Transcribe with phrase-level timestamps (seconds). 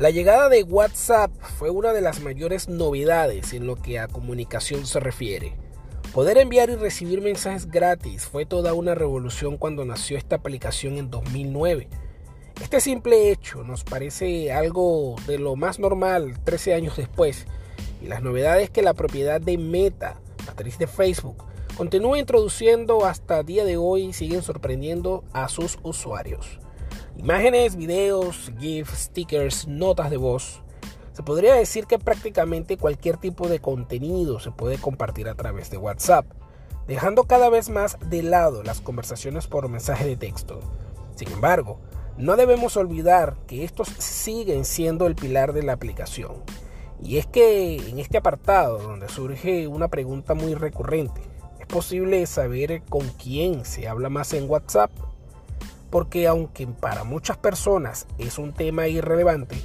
[0.00, 4.86] La llegada de WhatsApp fue una de las mayores novedades en lo que a comunicación
[4.86, 5.52] se refiere.
[6.14, 11.10] Poder enviar y recibir mensajes gratis fue toda una revolución cuando nació esta aplicación en
[11.10, 11.86] 2009.
[12.62, 17.44] Este simple hecho nos parece algo de lo más normal 13 años después
[18.00, 21.44] y las novedades que la propiedad de Meta, matriz de Facebook,
[21.76, 26.58] continúa introduciendo hasta el día de hoy siguen sorprendiendo a sus usuarios.
[27.20, 30.62] Imágenes, videos, GIFs, stickers, notas de voz.
[31.12, 35.76] Se podría decir que prácticamente cualquier tipo de contenido se puede compartir a través de
[35.76, 36.24] WhatsApp,
[36.86, 40.60] dejando cada vez más de lado las conversaciones por mensaje de texto.
[41.14, 41.78] Sin embargo,
[42.16, 46.36] no debemos olvidar que estos siguen siendo el pilar de la aplicación.
[47.02, 51.20] Y es que en este apartado, donde surge una pregunta muy recurrente,
[51.58, 54.90] ¿es posible saber con quién se habla más en WhatsApp?
[55.90, 59.56] Porque aunque para muchas personas es un tema irrelevante,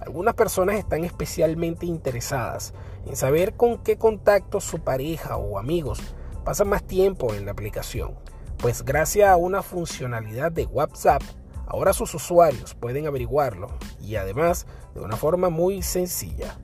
[0.00, 2.74] algunas personas están especialmente interesadas
[3.06, 6.00] en saber con qué contactos su pareja o amigos
[6.44, 8.14] pasan más tiempo en la aplicación,
[8.58, 11.22] pues gracias a una funcionalidad de WhatsApp,
[11.66, 13.68] ahora sus usuarios pueden averiguarlo
[14.00, 16.58] y además de una forma muy sencilla.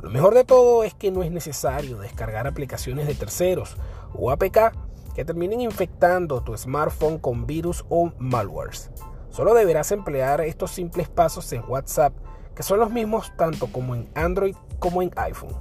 [0.00, 3.76] Lo mejor de todo es que no es necesario descargar aplicaciones de terceros
[4.14, 4.72] o APK
[5.14, 8.90] que terminen infectando tu smartphone con virus o malwares.
[9.30, 12.12] Solo deberás emplear estos simples pasos en WhatsApp,
[12.54, 15.56] que son los mismos tanto como en Android como en iPhone.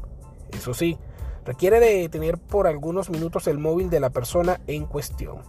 [0.51, 0.97] Eso sí,
[1.45, 5.41] requiere de tener por algunos minutos el móvil de la persona en cuestión.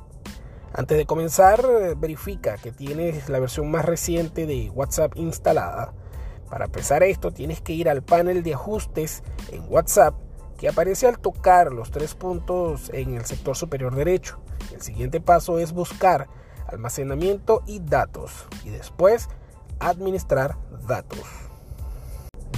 [0.72, 1.64] Antes de comenzar,
[1.96, 5.92] verifica que tienes la versión más reciente de WhatsApp instalada.
[6.48, 10.14] Para empezar esto, tienes que ir al panel de ajustes en WhatsApp
[10.61, 14.41] que aparece al tocar los tres puntos en el sector superior derecho.
[14.75, 16.28] El siguiente paso es buscar
[16.69, 19.30] almacenamiento y datos y después
[19.78, 21.25] administrar datos.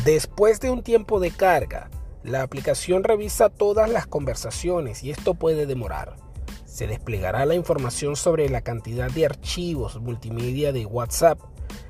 [0.05, 1.91] Después de un tiempo de carga,
[2.25, 6.17] la aplicación revisa todas las conversaciones y esto puede demorar.
[6.65, 11.39] Se desplegará la información sobre la cantidad de archivos multimedia de WhatsApp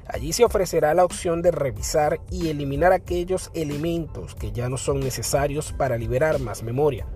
[0.06, 5.00] Allí se ofrecerá la opción de revisar y eliminar aquellos elementos que ya no son
[5.00, 7.06] necesarios para liberar más memoria.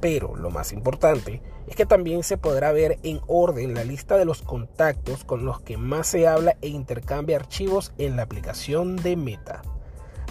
[0.00, 4.24] Pero lo más importante es que también se podrá ver en orden la lista de
[4.24, 9.16] los contactos con los que más se habla e intercambia archivos en la aplicación de
[9.16, 9.62] Meta.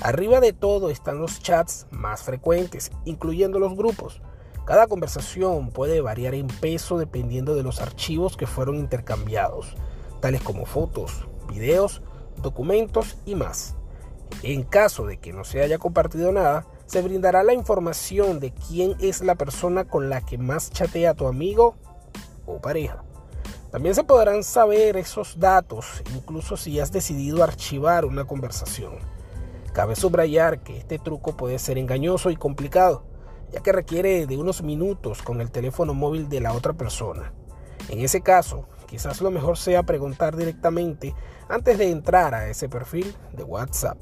[0.02, 4.22] Arriba de todo están los chats más frecuentes, incluyendo los grupos.
[4.66, 9.76] Cada conversación puede variar en peso dependiendo de los archivos que fueron intercambiados,
[10.20, 12.02] tales como fotos, videos,
[12.42, 13.76] documentos y más.
[14.42, 18.96] En caso de que no se haya compartido nada, se brindará la información de quién
[19.00, 21.76] es la persona con la que más chatea tu amigo
[22.46, 23.04] o pareja.
[23.72, 28.94] También se podrán saber esos datos, incluso si has decidido archivar una conversación.
[29.74, 33.04] Cabe subrayar que este truco puede ser engañoso y complicado,
[33.52, 37.34] ya que requiere de unos minutos con el teléfono móvil de la otra persona.
[37.90, 41.16] En ese caso, quizás lo mejor sea preguntar directamente
[41.50, 43.98] antes de entrar a ese perfil de WhatsApp.